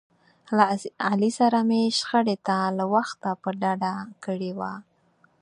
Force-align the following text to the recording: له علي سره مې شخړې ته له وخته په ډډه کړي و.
له 0.55 0.63
علي 1.09 1.31
سره 1.39 1.57
مې 1.69 1.81
شخړې 1.99 2.35
ته 2.47 2.57
له 2.77 2.85
وخته 2.93 3.29
په 3.41 3.49
ډډه 3.61 3.93
کړي 4.25 4.51
و. 4.57 4.59